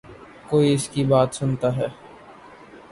[0.49, 1.87] کوئی اس کی بات سنتا ہے۔